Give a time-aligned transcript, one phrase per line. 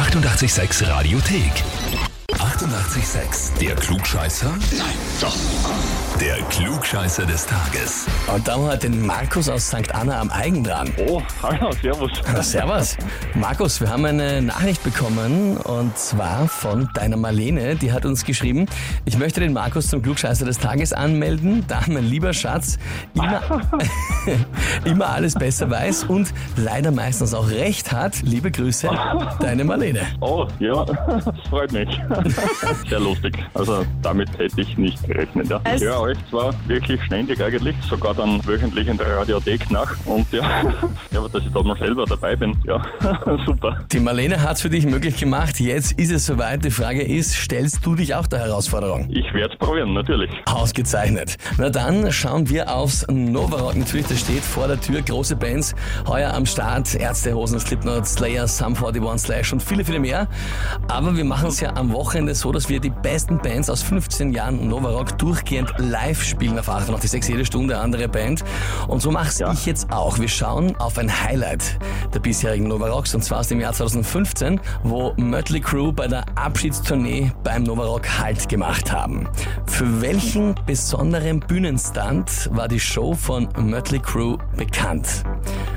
[0.00, 2.09] 886 Radiothek.
[2.40, 3.58] 88,6.
[3.60, 4.48] Der Klugscheißer?
[4.48, 5.36] Nein, doch.
[6.18, 8.06] Der Klugscheißer des Tages.
[8.34, 9.94] Und da haben wir den Markus aus St.
[9.94, 10.90] Anna am Eigen dran.
[11.06, 12.10] Oh, hallo, servus.
[12.40, 12.96] Servus.
[13.34, 17.76] Markus, wir haben eine Nachricht bekommen und zwar von deiner Marlene.
[17.76, 18.66] Die hat uns geschrieben,
[19.04, 22.78] ich möchte den Markus zum Klugscheißer des Tages anmelden, da mein lieber Schatz
[23.14, 23.42] immer,
[24.84, 28.22] immer alles besser weiß und leider meistens auch recht hat.
[28.22, 28.88] Liebe Grüße,
[29.40, 30.06] deine Marlene.
[30.20, 31.88] Oh, ja, das freut mich.
[32.88, 33.36] Sehr lustig.
[33.54, 35.48] Also damit hätte ich nicht gerechnet.
[35.48, 35.60] Ja.
[35.74, 39.94] Ich höre euch zwar wirklich ständig eigentlich, sogar dann wöchentlich in der Radiothek nach.
[40.06, 40.42] Und ja,
[41.10, 42.82] ja aber dass ich da mal selber dabei bin, ja,
[43.46, 43.78] super.
[43.92, 45.60] Die Marlene hat es für dich möglich gemacht.
[45.60, 46.64] Jetzt ist es soweit.
[46.64, 49.08] Die Frage ist, stellst du dich auch der Herausforderung?
[49.10, 50.30] Ich werde es probieren, natürlich.
[50.46, 51.36] Ausgezeichnet.
[51.58, 53.76] Na dann schauen wir aufs Novarock.
[53.76, 55.74] Natürlich, da steht vor der Tür große Bands.
[56.06, 60.28] Heuer am Start Ärzte, Hosen, Slipknot, Slayer, Sum 41 Slash und viele, viele mehr.
[60.88, 64.32] Aber wir machen es ja am Wochenende so, dass wir die besten Bands aus 15
[64.32, 68.44] Jahren Novarock durchgehend live spielen auf 886 jede Stunde andere Band.
[68.88, 69.52] Und so mache Ja.
[69.52, 70.18] ich jetzt auch.
[70.18, 71.78] Wir schauen auf ein Highlight
[72.14, 77.32] der bisherigen Novarocks und zwar aus dem Jahr 2015, wo Mötley Crüe bei der Abschiedstournee
[77.42, 79.28] beim Novarock Halt gemacht haben.
[79.66, 85.24] Für welchen besonderen Bühnenstand war die Show von Mötley Crüe bekannt?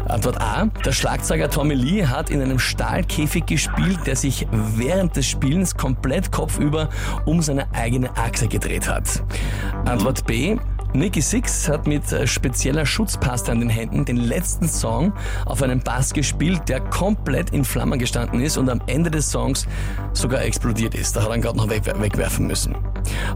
[0.07, 0.65] Antwort A.
[0.85, 6.31] Der Schlagzeuger Tommy Lee hat in einem Stahlkäfig gespielt, der sich während des Spielens komplett
[6.31, 6.89] kopfüber
[7.25, 9.23] um seine eigene Achse gedreht hat.
[9.85, 10.57] Antwort B.
[10.95, 15.11] Nicky Six hat mit äh, spezieller Schutzpaste an den Händen den letzten Song
[15.47, 19.67] auf einem Bass gespielt, der komplett in Flammen gestanden ist und am Ende des Songs
[20.13, 21.15] sogar explodiert ist.
[21.15, 22.75] Da hat er ihn gerade noch weg, wegwerfen müssen.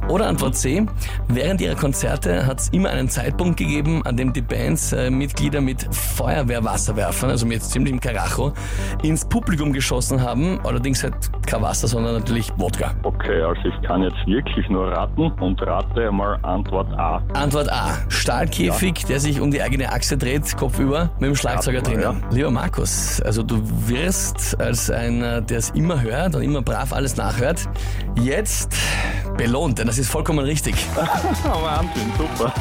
[0.07, 0.85] Oder Antwort C.
[1.27, 5.59] Während ihrer Konzerte hat es immer einen Zeitpunkt gegeben, an dem die Bands äh, Mitglieder
[5.59, 8.53] mit Feuerwehrwasserwerfern, also mit ziemlichem Karacho,
[9.01, 10.59] ins Publikum geschossen haben.
[10.63, 11.15] Allerdings halt
[11.47, 12.93] kein Wasser, sondern natürlich Wodka.
[13.01, 17.21] Okay, also ich kann jetzt wirklich nur raten und rate mal Antwort A.
[17.47, 17.97] Antwort A.
[18.09, 22.23] Stahlkäfig, der sich um die eigene Achse dreht, kopfüber, mit dem Schlagzeuger Ja, drinnen.
[22.29, 27.15] Lieber Markus, also du wirst als einer, der es immer hört und immer brav alles
[27.15, 27.61] nachhört,
[28.21, 28.73] jetzt
[29.37, 30.75] belohnt, denn das ist vollkommen richtig.
[31.45, 32.51] Wahnsinn, super.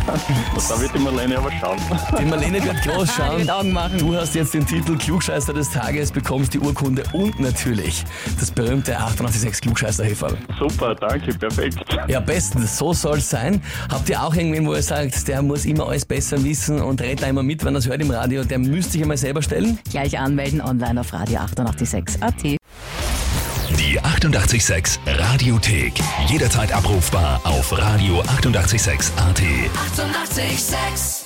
[0.69, 1.79] Da wird die Marlene aber schauen.
[2.21, 3.39] Die Marlene wird groß Die schauen.
[3.39, 3.99] wird Augen machen.
[3.99, 8.05] Du hast jetzt den Titel Klugscheißer des Tages, bekommst die Urkunde und natürlich
[8.39, 10.37] das berühmte 886 klugscheißer -Häferl.
[10.61, 11.79] Super, danke, perfekt.
[12.07, 13.61] Ja, bestens, so soll's sein.
[13.91, 17.23] Habt ihr auch irgendwen, wo ihr sagt, der muss immer alles besser wissen und redet
[17.23, 19.79] da immer mit, wenn er es hört im Radio, der müsste sich einmal selber stellen?
[19.91, 22.43] Gleich anmelden online auf Radio 886 AT.
[22.43, 25.95] Die 88,6 Radiothek.
[26.29, 29.13] Jederzeit abrufbar auf radio886.at.
[29.37, 30.47] 88,6.
[30.47, 31.26] Eighty-eight, sex.